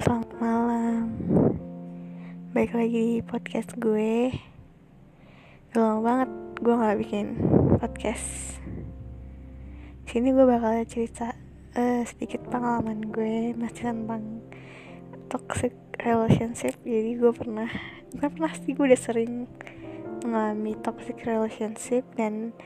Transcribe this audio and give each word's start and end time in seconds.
selamat 0.00 0.32
malam. 0.40 1.12
Baik 2.56 2.72
lagi 2.72 3.20
di 3.20 3.20
podcast 3.20 3.76
gue. 3.76 4.32
Udah 5.76 6.00
banget 6.00 6.30
gue 6.56 6.72
gak 6.72 6.98
bikin 7.04 7.26
podcast. 7.76 8.56
Sini 10.08 10.32
gue 10.32 10.48
bakal 10.48 10.88
cerita 10.88 11.36
uh, 11.76 12.00
sedikit 12.08 12.40
pengalaman 12.48 13.12
gue 13.12 13.52
Masih 13.52 13.92
tentang 13.92 14.40
toxic 15.28 15.76
relationship. 16.00 16.80
Jadi 16.80 17.20
gue 17.20 17.32
pernah 17.36 17.68
Gue 18.16 18.28
pernah 18.32 18.56
sih 18.56 18.72
gue 18.72 18.84
udah 18.88 18.96
sering 19.04 19.44
mengalami 20.24 20.80
toxic 20.80 21.20
relationship. 21.28 22.08
Dan 22.16 22.56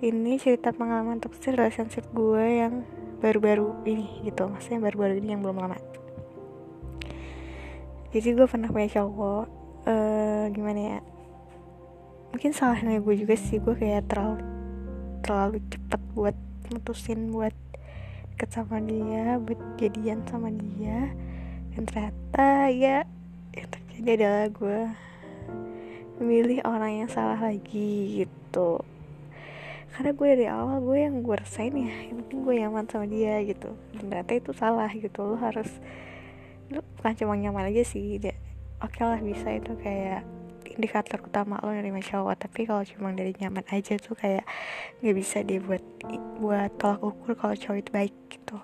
ini 0.00 0.40
cerita 0.40 0.72
pengalaman 0.72 1.20
toxic 1.20 1.60
relationship 1.60 2.08
gue 2.16 2.64
yang 2.64 2.88
baru-baru 3.20 3.84
ini 3.84 4.24
gitu. 4.24 4.48
Maksudnya 4.48 4.80
baru-baru 4.80 5.20
ini 5.20 5.36
yang 5.36 5.44
belum 5.44 5.60
lama 5.60 5.99
jadi 8.10 8.28
gue 8.34 8.46
pernah 8.46 8.68
punya 8.70 8.88
cowok 9.00 9.46
uh, 9.86 10.44
gimana 10.50 10.80
ya 10.80 10.98
mungkin 12.30 12.50
salahnya 12.54 13.02
gue 13.02 13.14
juga 13.18 13.34
sih 13.34 13.58
gue 13.58 13.74
kayak 13.74 14.06
terlalu 14.10 14.42
terlalu 15.22 15.58
cepet 15.70 16.00
buat 16.14 16.36
mutusin 16.70 17.34
buat 17.34 17.54
deket 18.40 18.56
sama 18.56 18.80
dia 18.80 19.36
buat 19.36 19.60
jadian 19.76 20.24
sama 20.24 20.48
dia. 20.48 21.12
Dan 21.76 21.84
ternyata 21.84 22.72
ya 22.72 23.04
yang 23.52 23.68
terjadi 23.68 24.10
adalah 24.16 24.46
gue 24.48 24.80
memilih 26.16 26.64
orang 26.64 27.04
yang 27.04 27.08
salah 27.12 27.36
lagi 27.36 28.24
gitu. 28.24 28.80
Karena 29.92 30.16
gue 30.16 30.26
dari 30.32 30.48
awal 30.48 30.80
gue 30.80 31.04
yang 31.04 31.20
gue 31.20 31.36
rasain 31.36 31.76
ya 31.76 31.92
yang 32.08 32.24
penting 32.24 32.40
gue 32.40 32.54
nyaman 32.64 32.88
sama 32.88 33.04
dia 33.12 33.44
gitu. 33.44 33.76
Dan 33.92 34.08
ternyata 34.08 34.32
itu 34.32 34.50
salah 34.56 34.88
gitu. 34.88 35.20
Lo 35.20 35.36
harus 35.36 35.68
bukan 36.70 37.12
cuma 37.18 37.34
nyaman 37.34 37.74
aja 37.74 37.82
sih 37.82 38.16
oke 38.80 38.94
okay 38.94 39.02
lah 39.02 39.18
bisa 39.18 39.50
itu 39.50 39.74
kayak 39.82 40.22
indikator 40.70 41.18
utama 41.20 41.58
lo 41.60 41.74
dari 41.74 41.90
cowok 41.90 42.46
tapi 42.46 42.64
kalau 42.64 42.86
cuma 42.86 43.10
dari 43.12 43.34
nyaman 43.36 43.66
aja 43.74 43.98
tuh 43.98 44.14
kayak 44.14 44.46
nggak 45.02 45.16
bisa 45.18 45.42
dia 45.42 45.58
buat 45.60 45.82
tolak 46.78 47.02
ukur 47.02 47.34
kalau 47.36 47.54
cowok 47.58 47.78
itu 47.82 47.90
baik 47.90 48.14
gitu. 48.30 48.58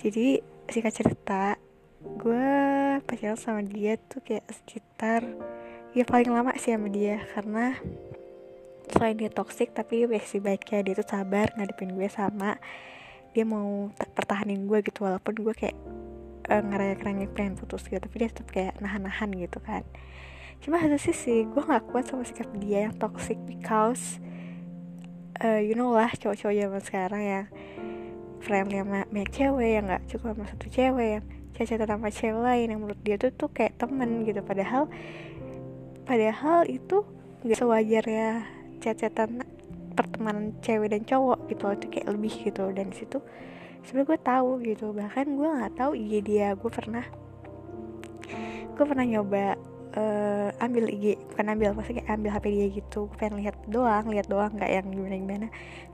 Jadi 0.00 0.26
singkat 0.66 0.94
cerita 0.96 1.60
gue 2.00 2.48
pacaran 3.04 3.36
sama 3.36 3.60
dia 3.60 4.00
tuh 4.00 4.24
kayak 4.24 4.48
sekitar 4.48 5.20
ya 5.92 6.08
paling 6.08 6.32
lama 6.32 6.56
sih 6.56 6.72
sama 6.72 6.88
dia 6.88 7.20
karena 7.36 7.76
selain 8.88 9.20
dia 9.20 9.28
toxic 9.28 9.76
tapi 9.76 10.08
versi 10.08 10.40
baiknya 10.40 10.80
dia 10.80 10.94
tuh 10.96 11.06
sabar 11.06 11.52
ngadepin 11.54 11.92
gue 11.92 12.08
sama 12.08 12.56
dia 13.36 13.44
mau 13.44 13.92
pertahanin 14.16 14.64
gue 14.64 14.80
gitu 14.82 15.04
walaupun 15.06 15.36
gue 15.38 15.54
kayak 15.54 15.76
uh, 16.50 16.62
ngerengek-rengek 16.66 17.30
pengen 17.32 17.54
putus 17.54 17.86
gitu 17.86 18.02
tapi 18.02 18.14
dia 18.18 18.28
tetap 18.28 18.50
kayak 18.50 18.74
nahan-nahan 18.82 19.30
gitu 19.38 19.62
kan. 19.62 19.86
Cuma 20.60 20.76
satu 20.76 21.00
sisi 21.00 21.48
gue 21.48 21.62
gak 21.62 21.88
kuat 21.88 22.10
sama 22.10 22.26
sikap 22.26 22.50
dia 22.60 22.90
yang 22.90 22.94
toxic 23.00 23.40
because 23.48 24.20
uh, 25.40 25.56
you 25.56 25.72
know 25.72 25.94
lah 25.94 26.12
cowok-cowok 26.12 26.52
zaman 26.52 26.82
sekarang 26.84 27.22
yang 27.22 27.46
friendly 28.44 28.80
sama 28.80 29.08
banyak 29.08 29.30
cewek 29.32 29.70
yang 29.80 29.84
gak 29.88 30.04
cukup 30.10 30.36
sama 30.36 30.44
satu 30.52 30.66
cewek 30.68 31.08
yang 31.16 31.24
cacat 31.56 31.88
sama 31.88 32.08
cewek 32.08 32.40
lain 32.40 32.66
yang 32.72 32.80
menurut 32.80 33.00
dia 33.04 33.16
tuh 33.16 33.32
tuh 33.32 33.48
kayak 33.52 33.76
temen 33.80 34.24
gitu. 34.28 34.40
Padahal 34.44 34.88
padahal 36.04 36.68
itu 36.68 37.06
gak 37.46 37.56
sewajar 37.56 38.04
ya 38.04 38.44
cacatan 38.80 39.44
pertemanan 39.96 40.56
cewek 40.64 40.92
dan 40.92 41.04
cowok 41.04 41.48
gitu 41.48 41.64
itu 41.72 41.86
kayak 41.88 42.06
lebih 42.12 42.32
gitu. 42.36 42.64
Dan 42.72 42.92
situ 42.92 43.20
sebenarnya 43.84 44.08
gue 44.08 44.20
tahu 44.20 44.50
gitu 44.66 44.86
bahkan 44.92 45.26
gue 45.26 45.48
nggak 45.48 45.74
tahu 45.76 45.92
IG 45.96 46.12
dia. 46.24 46.48
Gue 46.56 46.70
pernah 46.72 47.04
gue 48.74 48.84
pernah 48.88 49.04
nyoba 49.04 49.60
uh, 49.96 50.48
ambil 50.62 50.88
IG 50.90 51.18
bukan 51.34 51.46
ambil 51.52 51.68
maksudnya 51.74 52.02
kayak 52.04 52.16
ambil 52.18 52.30
HP 52.36 52.46
dia 52.52 52.66
gitu. 52.70 53.00
Gue 53.10 53.16
pengen 53.18 53.42
lihat 53.42 53.56
doang 53.66 54.04
lihat 54.10 54.26
doang 54.30 54.52
nggak 54.54 54.70
yang 54.70 54.86
gimana 54.90 55.16
gimana. 55.16 55.46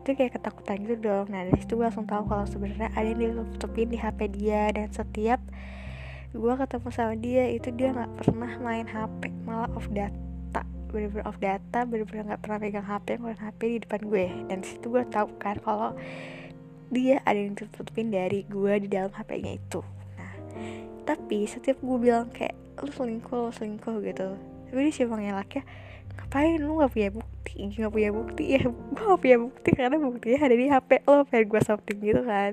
Itu 0.03 0.09
kayak 0.17 0.39
ketakutan 0.41 0.77
gitu 0.85 0.97
dong. 1.01 1.27
Nah 1.33 1.41
dari 1.47 1.59
situ 1.61 1.73
gue 1.79 1.87
langsung 1.87 2.09
tahu 2.09 2.25
kalau 2.29 2.47
sebenarnya 2.49 2.89
ada 2.93 3.09
yang 3.09 3.35
ditutupin 3.43 3.89
di 3.89 3.99
HP 3.99 4.19
dia. 4.35 4.71
Dan 4.75 4.89
setiap 4.93 5.41
gue 6.37 6.53
ketemu 6.53 6.89
sama 6.93 7.15
dia 7.17 7.45
itu 7.49 7.69
dia 7.73 7.97
nggak 7.97 8.13
pernah 8.21 8.53
main 8.61 8.87
HP 8.87 9.33
malah 9.47 9.71
off 9.73 9.89
data. 9.89 10.63
Bener-bener 10.93 11.25
off 11.27 11.39
data 11.41 11.79
bener-bener 11.85 12.35
nggak 12.35 12.41
pernah 12.45 12.59
pegang 12.61 12.87
HP 12.87 13.07
ngeluarin 13.19 13.43
HP 13.43 13.61
di 13.67 13.79
depan 13.83 14.01
gue. 14.05 14.27
Dan 14.53 14.59
situ 14.63 14.87
gue 14.93 15.05
tahu 15.09 15.27
kan 15.41 15.57
kalau 15.65 15.97
dia 16.91 17.19
ada 17.27 17.39
yang 17.39 17.59
tutupin 17.59 18.15
dari 18.15 18.47
gue 18.47 18.73
di 18.83 18.89
dalam 18.91 19.11
HP-nya 19.11 19.59
itu. 19.59 19.81
Nah 20.17 20.33
tapi 21.07 21.47
setiap 21.47 21.79
gue 21.83 21.99
bilang 21.99 22.31
kayak 22.31 22.55
lu 22.83 22.91
selingkuh 22.93 23.51
lu 23.51 23.53
selingkuh 23.55 23.97
gitu. 24.05 24.37
Tapi 24.71 24.79
dia 24.87 24.93
siapa 24.95 25.15
ngelaknya 25.19 25.63
ngapain? 26.19 26.59
Lu 26.63 26.79
nggak 26.79 26.93
punya 26.93 27.11
bukti 27.15 27.55
nggak 27.57 27.93
punya 27.93 28.11
bukti. 28.13 28.45
Ya 28.55 28.61
gue 28.67 29.05
gak 29.07 29.21
punya 29.23 29.39
bukti 29.41 29.71
karena 29.73 29.97
buktinya 29.97 30.39
ada 30.45 30.57
di 30.57 30.67
HP 30.69 30.91
lo 31.07 31.23
pengen 31.25 31.47
gue 31.49 31.61
something 31.65 31.99
gitu 32.03 32.23
kan. 32.27 32.53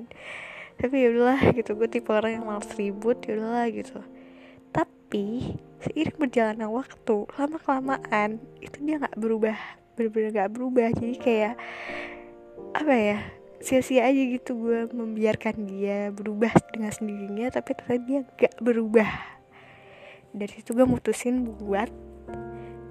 Tapi 0.74 0.94
ya 0.98 1.06
udahlah 1.14 1.40
gitu 1.54 1.70
gue 1.78 1.88
tipe 1.90 2.10
orang 2.10 2.40
yang 2.40 2.44
malas 2.46 2.70
ribut 2.74 3.18
ya 3.26 3.38
udahlah 3.38 3.66
gitu. 3.70 3.98
Tapi 4.74 5.54
seiring 5.84 6.18
berjalannya 6.18 6.66
waktu 6.66 7.16
lama 7.38 7.56
kelamaan 7.62 8.42
itu 8.58 8.76
dia 8.82 8.98
nggak 8.98 9.14
berubah 9.14 9.58
bener-bener 9.94 10.30
nggak 10.34 10.50
berubah. 10.50 10.88
Jadi 10.98 11.16
kayak 11.22 11.54
apa 12.74 12.94
ya 12.94 13.18
sia-sia 13.64 14.04
aja 14.04 14.22
gitu 14.28 14.60
gue 14.60 14.92
membiarkan 14.92 15.64
dia 15.64 16.12
berubah 16.12 16.52
dengan 16.68 16.92
sendirinya 16.92 17.48
tapi 17.48 17.72
ternyata 17.72 18.04
dia 18.04 18.20
gak 18.36 18.54
berubah. 18.60 19.08
Dari 20.36 20.52
situ 20.52 20.76
gue 20.76 20.84
mutusin 20.84 21.48
buat 21.48 21.88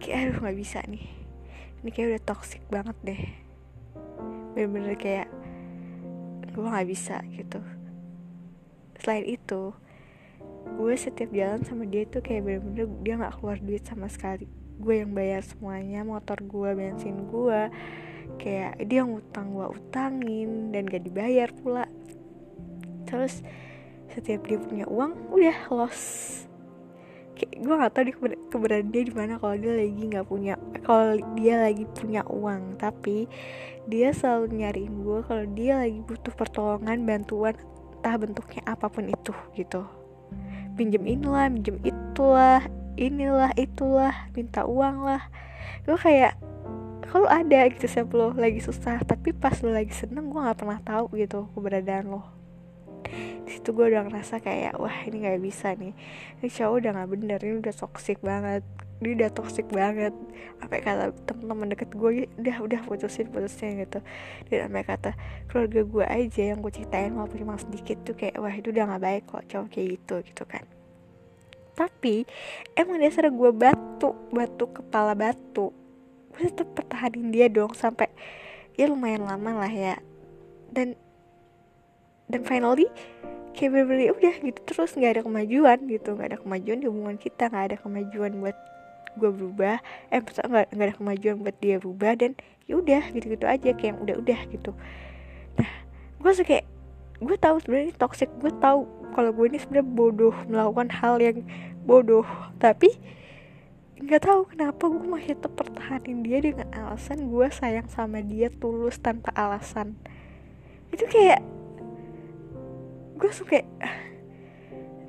kayak 0.01 0.17
aduh 0.17 0.37
nggak 0.41 0.57
bisa 0.57 0.81
nih. 0.89 1.05
Ini 1.85 1.89
kayak 1.93 2.07
udah 2.09 2.23
toxic 2.25 2.63
banget 2.73 2.97
deh. 3.05 3.21
Bener-bener 4.57 4.97
kayak 4.97 5.29
gue 6.49 6.65
nggak 6.65 6.89
bisa 6.89 7.21
gitu. 7.29 7.61
Selain 8.97 9.29
itu 9.29 9.77
gue 10.73 10.93
setiap 10.97 11.29
jalan 11.29 11.61
sama 11.61 11.85
dia 11.85 12.09
tuh 12.09 12.25
kayak 12.25 12.49
bener-bener 12.49 12.89
dia 13.05 13.13
nggak 13.21 13.35
keluar 13.37 13.61
duit 13.61 13.85
sama 13.85 14.09
sekali. 14.09 14.49
Gue 14.81 15.05
yang 15.05 15.13
bayar 15.13 15.45
semuanya 15.45 16.01
motor 16.01 16.41
gue 16.41 16.69
bensin 16.73 17.29
gue 17.29 17.61
kayak 18.37 18.81
dia 18.87 19.01
ngutang 19.07 19.55
gue 19.55 19.67
utangin 19.71 20.69
dan 20.75 20.87
gak 20.87 21.03
dibayar 21.05 21.49
pula. 21.51 21.85
Terus 23.07 23.43
setiap 24.11 24.45
dia 24.45 24.59
punya 24.59 24.85
uang 24.87 25.33
udah 25.33 25.57
loss. 25.73 26.01
Kayak 27.33 27.65
gue 27.65 27.75
gak 27.75 27.91
tau 27.93 28.03
dia 28.05 28.15
keberadaan 28.51 28.89
dia 28.93 29.03
di 29.07 29.13
mana 29.13 29.33
kalau 29.41 29.55
dia 29.57 29.73
lagi 29.73 30.01
nggak 30.05 30.27
punya 30.29 30.53
kalau 30.85 31.17
dia 31.33 31.55
lagi 31.61 31.83
punya 31.89 32.21
uang. 32.29 32.77
Tapi 32.77 33.25
dia 33.89 34.15
selalu 34.15 34.63
nyariin 34.63 34.95
gue 35.01 35.19
kalau 35.25 35.45
dia 35.51 35.81
lagi 35.81 35.99
butuh 36.05 36.33
pertolongan 36.35 37.03
bantuan 37.03 37.55
entah 38.03 38.19
bentuknya 38.19 38.61
apa 38.67 38.91
pun 38.91 39.07
itu 39.07 39.33
gitu. 39.55 39.87
Pinjem 40.75 41.07
inilah 41.07 41.47
pinjem 41.47 41.77
itulah 41.85 42.61
inilah 42.99 43.51
itulah 43.57 44.13
minta 44.37 44.67
uang 44.67 45.07
lah. 45.07 45.23
Gue 45.87 45.97
kayak 45.97 46.37
kalau 47.13 47.29
ada 47.29 47.69
gitu 47.69 47.85
siapa 47.85 48.09
lo 48.17 48.33
lagi 48.33 48.57
susah 48.57 48.97
tapi 49.05 49.37
pas 49.37 49.53
lo 49.61 49.69
lagi 49.69 49.93
seneng 49.93 50.33
gue 50.33 50.41
nggak 50.41 50.57
pernah 50.57 50.81
tahu 50.81 51.13
gitu 51.13 51.45
keberadaan 51.53 52.09
lo. 52.09 52.25
Di 53.45 53.53
situ 53.53 53.69
gue 53.69 53.85
udah 53.85 54.09
ngerasa 54.09 54.41
kayak 54.41 54.81
wah 54.81 54.97
ini 55.05 55.21
nggak 55.21 55.37
bisa 55.45 55.77
nih. 55.77 55.93
Ini 56.41 56.49
cowok 56.49 56.73
udah 56.73 56.91
nggak 56.97 57.09
bener 57.13 57.39
ini 57.45 57.55
udah 57.61 57.75
toxic 57.77 58.17
banget. 58.17 58.65
Dia 58.97 59.13
udah 59.13 59.29
toxic 59.29 59.69
banget. 59.69 60.09
Sampai 60.57 60.81
kata 60.81 61.13
teman-teman 61.29 61.77
deket 61.77 61.93
gue 61.93 62.25
udah 62.33 62.57
udah 62.65 62.79
putusin 62.81 63.29
putusin 63.29 63.85
gitu. 63.85 64.01
Dan 64.49 64.73
sampai 64.73 64.81
kata 64.81 65.11
keluarga 65.53 65.85
gue 65.85 66.05
aja 66.09 66.41
yang 66.49 66.65
gue 66.65 66.73
ceritain 66.73 67.13
walaupun 67.13 67.45
cuma 67.45 67.61
sedikit 67.61 68.01
tuh 68.01 68.17
kayak 68.17 68.41
wah 68.41 68.57
itu 68.57 68.73
udah 68.73 68.89
nggak 68.89 69.03
baik 69.05 69.23
kok 69.29 69.45
cowok 69.53 69.69
kayak 69.69 70.01
gitu 70.01 70.15
gitu 70.33 70.43
kan. 70.49 70.65
Tapi 71.77 72.25
emang 72.73 72.97
dasar 72.97 73.29
gue 73.29 73.51
batu 73.53 74.17
batu 74.33 74.65
kepala 74.73 75.13
batu 75.13 75.82
gue 76.33 76.49
tetap 76.49 76.69
pertahanin 76.73 77.29
dia 77.29 77.47
dong 77.47 77.71
sampai 77.77 78.09
ya 78.73 78.89
lumayan 78.89 79.25
lama 79.25 79.65
lah 79.65 79.71
ya. 79.71 79.95
Dan 80.73 80.97
dan 82.27 82.41
finally 82.41 82.89
kayak 83.53 83.69
bener-bener 83.69 84.17
udah 84.17 84.35
gitu 84.41 84.59
terus 84.65 84.97
nggak 84.97 85.19
ada 85.19 85.21
kemajuan 85.23 85.77
gitu. 85.85 86.09
Nggak 86.17 86.27
ada 86.33 86.39
kemajuan 86.41 86.77
di 86.81 86.87
hubungan 86.89 87.17
kita 87.21 87.49
nggak 87.53 87.65
ada 87.69 87.77
kemajuan 87.77 88.31
buat 88.41 88.57
gue 89.13 89.29
berubah 89.29 89.77
eh 90.09 90.21
nggak 90.25 90.73
nggak 90.73 90.87
ada 90.89 90.95
kemajuan 90.97 91.35
buat 91.45 91.55
dia 91.61 91.77
berubah 91.77 92.17
dan 92.17 92.33
ya 92.65 92.81
udah 92.81 93.13
gitu 93.13 93.37
gitu 93.37 93.45
aja 93.45 93.69
kayak 93.77 94.01
udah 94.01 94.15
udah 94.17 94.39
gitu. 94.49 94.71
Nah 95.61 95.69
gue 96.17 96.31
suka 96.33 96.47
kayak 96.49 96.65
gue 97.21 97.37
tahu 97.37 97.55
sebenarnya 97.61 97.93
toxic 97.95 98.29
gue 98.41 98.49
tahu 98.57 98.89
kalau 99.13 99.29
gue 99.29 99.45
ini 99.53 99.61
sebenarnya 99.61 99.87
bodoh 99.93 100.35
melakukan 100.49 100.89
hal 100.89 101.21
yang 101.21 101.45
bodoh. 101.85 102.25
Tapi 102.57 102.89
nggak 104.03 104.27
tahu 104.27 104.43
kenapa 104.51 104.83
gue 104.91 105.07
masih 105.07 105.39
tetap 105.39 105.55
pertahanin 105.55 106.27
dia 106.27 106.43
dengan 106.43 106.67
alasan 106.75 107.31
gue 107.31 107.47
sayang 107.47 107.87
sama 107.87 108.19
dia 108.19 108.51
tulus 108.51 108.99
tanpa 108.99 109.31
alasan. 109.31 109.95
Itu 110.91 111.07
kayak 111.07 111.39
gue 113.15 113.31
suka 113.31 113.63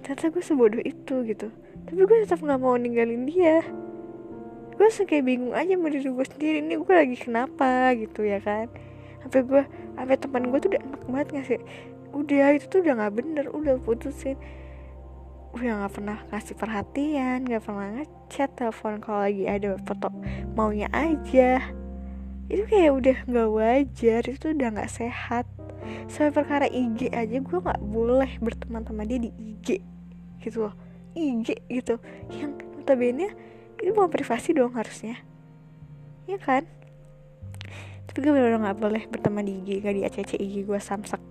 ternyata 0.06 0.30
gue 0.30 0.42
sebodoh 0.46 0.82
itu 0.86 1.26
gitu. 1.26 1.50
Tapi 1.90 2.00
gue 2.06 2.18
tetap 2.22 2.38
nggak 2.38 2.60
mau 2.62 2.78
ninggalin 2.78 3.26
dia. 3.26 3.66
Gue 4.78 4.86
kayak 4.86 5.26
bingung 5.26 5.54
aja 5.58 5.74
sama 5.74 5.90
diri 5.90 6.08
gue 6.14 6.26
sendiri 6.30 6.56
ini 6.62 6.74
gue 6.78 6.94
lagi 6.94 7.16
kenapa 7.18 7.90
gitu 7.98 8.22
ya 8.22 8.38
kan. 8.38 8.70
Sampai 9.26 9.40
gue 9.42 9.62
sampai 9.98 10.16
teman 10.22 10.54
gue 10.54 10.58
tuh 10.62 10.70
udah 10.70 10.82
enak 10.86 11.02
banget 11.10 11.28
ngasih 11.34 11.60
udah 12.14 12.46
itu 12.54 12.66
tuh 12.70 12.78
udah 12.86 12.94
nggak 12.94 13.14
bener 13.18 13.46
udah 13.50 13.74
putusin 13.82 14.38
udah 15.54 15.86
nggak 15.86 15.94
pernah 15.94 16.18
ngasih 16.34 16.54
perhatian 16.58 17.46
nggak 17.46 17.62
pernah 17.62 17.86
ngechat 18.02 18.50
telepon 18.58 18.98
kalau 18.98 19.22
lagi 19.22 19.46
ada 19.46 19.78
foto 19.86 20.10
maunya 20.58 20.90
aja. 20.90 21.62
Itu 22.50 22.66
kayak 22.66 22.90
udah 22.90 23.16
nggak 23.30 23.48
wajar 23.54 24.22
itu 24.26 24.46
udah 24.50 24.68
nggak 24.74 24.90
sehat. 24.90 25.46
Sampai 26.10 26.34
perkara 26.34 26.66
IG 26.66 27.06
aja 27.14 27.38
gue 27.38 27.58
nggak 27.62 27.80
boleh 27.86 28.30
berteman 28.42 28.82
sama 28.82 29.06
dia 29.06 29.22
di 29.22 29.30
IG 29.30 29.78
gitu 30.42 30.66
loh. 30.68 30.74
IG 31.14 31.54
gitu. 31.70 32.02
Yang 32.34 32.66
notabene 32.74 33.30
itu 33.78 33.94
mau 33.94 34.10
privasi 34.10 34.58
dong 34.58 34.74
harusnya. 34.74 35.22
Ya 36.26 36.36
kan? 36.42 36.66
Tapi 38.10 38.18
gue 38.20 38.32
bener-bener 38.34 38.58
nggak 38.58 38.78
boleh 38.82 39.02
berteman 39.06 39.46
di 39.46 39.62
IG 39.62 39.68
gak 39.86 39.94
di 39.94 40.02
ACC 40.02 40.30
IG 40.42 40.66
gue 40.66 40.80
samsak. 40.82 41.22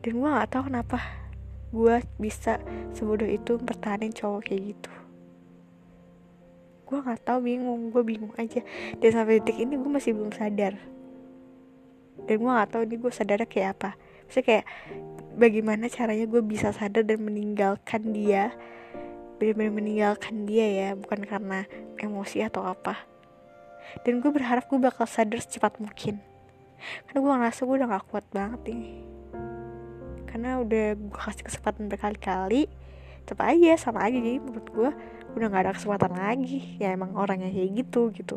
Dan 0.00 0.12
gue 0.24 0.30
nggak 0.30 0.56
tahu 0.56 0.72
kenapa 0.72 1.27
gue 1.68 1.96
bisa 2.16 2.56
sebodoh 2.96 3.28
itu 3.28 3.60
mempertahankan 3.60 4.12
cowok 4.16 4.40
kayak 4.48 4.62
gitu. 4.72 4.92
Gue 6.88 6.98
nggak 7.04 7.20
tahu 7.28 7.38
bingung. 7.44 7.92
Gue 7.92 8.02
bingung 8.04 8.32
aja. 8.40 8.64
Dan 8.96 9.10
sampai 9.12 9.44
detik 9.44 9.60
ini 9.60 9.76
gue 9.76 9.90
masih 9.92 10.16
belum 10.16 10.32
sadar. 10.32 10.80
Dan 12.24 12.34
gue 12.40 12.50
nggak 12.50 12.70
tahu 12.72 12.82
ini 12.88 12.96
gue 12.96 13.12
sadar 13.12 13.44
kayak 13.44 13.76
apa. 13.76 13.90
Maksudnya 14.24 14.44
kayak 14.44 14.64
bagaimana 15.36 15.84
caranya 15.92 16.26
gue 16.28 16.42
bisa 16.44 16.72
sadar 16.72 17.04
dan 17.04 17.20
meninggalkan 17.20 18.16
dia. 18.16 18.56
Benar-benar 19.36 19.72
meninggalkan 19.76 20.48
dia 20.48 20.66
ya 20.66 20.88
bukan 20.96 21.22
karena 21.28 21.68
emosi 22.00 22.48
atau 22.48 22.64
apa. 22.64 22.96
Dan 24.08 24.24
gue 24.24 24.32
berharap 24.32 24.64
gue 24.72 24.80
bakal 24.80 25.04
sadar 25.04 25.44
secepat 25.44 25.76
mungkin. 25.76 26.24
Karena 27.04 27.18
gue 27.20 27.32
ngerasa 27.36 27.60
gue 27.68 27.76
udah 27.76 27.88
gak 27.92 28.06
kuat 28.08 28.26
banget 28.32 28.60
nih 28.70 29.17
karena 30.28 30.60
udah 30.60 30.94
gue 30.94 31.20
kasih 31.20 31.44
kesempatan 31.48 31.88
berkali-kali 31.88 32.68
tetap 33.24 33.44
aja 33.44 33.76
sama 33.76 34.04
aja. 34.04 34.16
Jadi 34.16 34.40
menurut 34.40 34.68
gue 34.72 34.90
udah 35.36 35.46
gak 35.52 35.62
ada 35.68 35.72
kesempatan 35.76 36.12
lagi. 36.16 36.76
Ya 36.80 36.96
emang 36.96 37.12
orangnya 37.16 37.52
kayak 37.52 37.84
gitu 37.84 38.12
gitu. 38.12 38.36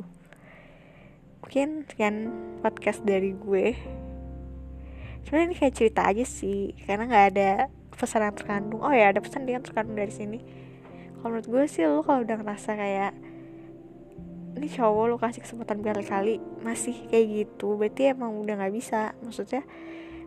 Mungkin 1.43 1.87
sekian 1.87 2.15
podcast 2.59 3.03
dari 3.03 3.35
gue. 3.35 3.75
Sebenarnya 5.23 5.47
ini 5.51 5.55
kayak 5.55 5.75
cerita 5.77 6.01
aja 6.07 6.25
sih 6.25 6.73
karena 6.87 7.05
nggak 7.05 7.25
ada 7.35 7.51
pesan 7.93 8.25
yang 8.25 8.35
terkandung. 8.35 8.81
Oh 8.81 8.89
ya 8.89 9.13
ada 9.13 9.21
pesan 9.21 9.45
yang 9.45 9.61
terkandung 9.61 9.93
dari 9.93 10.09
sini. 10.09 10.39
Kalau 11.21 11.37
menurut 11.37 11.47
gue 11.47 11.63
sih 11.69 11.85
lo 11.85 12.01
kalau 12.01 12.25
udah 12.25 12.41
ngerasa 12.41 12.73
kayak 12.73 13.13
ini 14.57 14.67
cowok 14.67 15.03
lo 15.07 15.15
kasih 15.21 15.45
kesempatan 15.45 15.85
berkali-kali 15.85 16.41
masih 16.65 16.97
kayak 17.13 17.25
gitu. 17.29 17.77
Berarti 17.77 18.11
emang 18.11 18.41
udah 18.41 18.57
nggak 18.57 18.73
bisa. 18.73 19.13
Maksudnya 19.21 19.61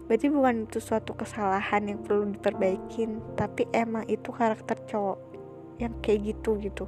berarti 0.05 0.29
bukan 0.29 0.69
itu 0.69 0.79
suatu 0.85 1.17
kesalahan 1.17 1.89
yang 1.89 2.01
perlu 2.05 2.29
diperbaikin 2.37 3.25
tapi 3.35 3.65
emang 3.73 4.05
itu 4.09 4.29
karakter 4.31 4.77
cowok 4.85 5.19
yang 5.81 5.93
kayak 6.05 6.35
gitu 6.35 6.61
gitu. 6.61 6.85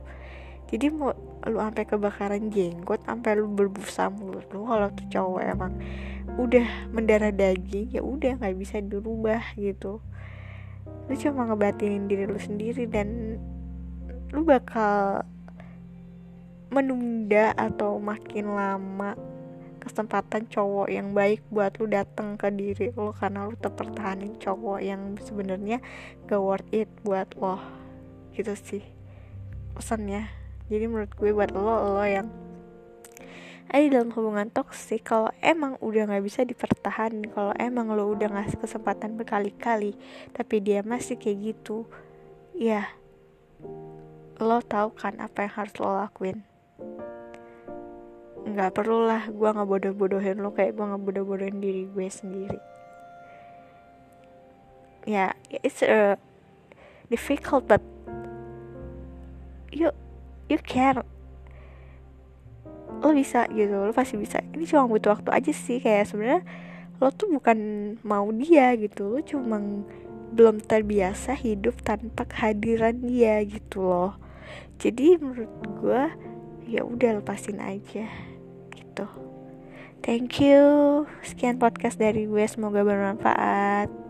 Jadi 0.67 0.91
mau 0.91 1.15
lu 1.47 1.63
sampai 1.63 1.87
kebakaran 1.87 2.51
jenggot 2.51 2.99
sampai 3.07 3.39
lu 3.39 3.47
berbusa 3.47 4.11
mulut 4.11 4.51
lu 4.51 4.67
kalau 4.67 4.91
tuh 4.91 5.07
cowok 5.07 5.43
emang 5.47 5.73
udah 6.43 6.67
mendarah 6.91 7.31
daging 7.31 7.95
ya 7.95 8.03
udah 8.03 8.35
nggak 8.37 8.57
bisa 8.59 8.83
dirubah 8.83 9.55
gitu. 9.55 10.03
Lu 11.07 11.15
cuma 11.15 11.47
ngebatinin 11.47 12.11
diri 12.11 12.27
lu 12.27 12.39
sendiri 12.39 12.91
dan 12.91 13.39
lu 14.35 14.43
bakal 14.43 15.23
menunda 16.67 17.55
atau 17.55 18.03
makin 18.03 18.53
lama 18.53 19.15
kesempatan 19.87 20.51
cowok 20.51 20.91
yang 20.91 21.15
baik 21.15 21.47
buat 21.55 21.79
lu 21.79 21.87
datang 21.87 22.35
ke 22.35 22.51
diri 22.51 22.91
lo 22.99 23.15
karena 23.15 23.47
lu 23.47 23.55
terpertahanin 23.55 24.35
cowok 24.43 24.83
yang 24.83 25.15
sebenarnya 25.23 25.79
gak 26.27 26.43
worth 26.43 26.67
it 26.75 26.91
buat 27.07 27.31
lo. 27.39 27.63
Gitu 28.35 28.53
sih 28.59 28.83
pesannya. 29.79 30.27
Jadi 30.67 30.85
menurut 30.91 31.15
gue 31.15 31.31
buat 31.31 31.55
lo 31.55 31.95
lo 31.95 32.03
yang 32.03 32.27
ada 33.67 33.99
dalam 33.99 34.15
hubungan 34.15 34.47
toksik 34.47 35.03
kalau 35.03 35.31
emang 35.43 35.75
udah 35.83 36.07
nggak 36.07 36.23
bisa 36.23 36.47
dipertahankan 36.47 37.27
kalau 37.35 37.53
emang 37.59 37.91
lo 37.91 38.15
udah 38.15 38.31
ngasih 38.31 38.63
kesempatan 38.63 39.19
berkali-kali 39.19 39.99
tapi 40.31 40.63
dia 40.63 40.87
masih 40.87 41.19
kayak 41.19 41.55
gitu 41.55 41.83
ya 42.55 42.87
lo 44.39 44.63
tahu 44.63 44.95
kan 44.95 45.19
apa 45.19 45.51
yang 45.51 45.55
harus 45.59 45.75
lo 45.83 45.99
lakuin 45.99 46.47
nggak 48.47 48.79
perlu 48.79 49.11
lah 49.11 49.27
gue 49.27 49.49
nggak 49.51 49.67
bodoh-bodohin 49.67 50.39
lo 50.39 50.55
kayak 50.55 50.79
gue 50.79 50.85
nggak 50.87 51.03
bodoh-bodohin 51.03 51.59
diri 51.59 51.91
gue 51.91 52.07
sendiri. 52.07 52.61
Ya 55.07 55.35
yeah, 55.35 55.61
it's 55.63 55.83
a 55.83 56.15
difficult 57.11 57.67
but 57.67 57.83
you 59.75 59.91
you 60.47 60.63
can. 60.63 61.03
Lo 63.03 63.11
bisa 63.11 63.51
gitu 63.51 63.75
lo 63.75 63.91
pasti 63.91 64.15
bisa. 64.15 64.39
Ini 64.55 64.63
cuma 64.63 64.87
butuh 64.87 65.19
waktu 65.19 65.31
aja 65.35 65.51
sih 65.51 65.83
kayak 65.83 66.07
sebenarnya 66.07 66.47
lo 67.03 67.11
tuh 67.11 67.27
bukan 67.29 67.59
mau 68.07 68.31
dia 68.31 68.73
gitu 68.79 69.19
lo 69.19 69.21
cuma 69.27 69.59
belum 70.33 70.63
terbiasa 70.63 71.35
hidup 71.35 71.83
tanpa 71.83 72.31
kehadiran 72.31 72.95
dia 73.03 73.43
gitu 73.43 73.83
loh. 73.83 74.15
Jadi 74.79 75.19
menurut 75.19 75.51
gue 75.83 76.03
ya 76.71 76.87
udah 76.87 77.23
lepasin 77.23 77.59
aja 77.59 78.07
gitu. 78.97 79.07
Thank 80.01 80.41
you. 80.41 81.05
Sekian 81.21 81.61
podcast 81.61 82.01
dari 82.01 82.25
gue. 82.25 82.45
Semoga 82.49 82.81
bermanfaat 82.81 84.06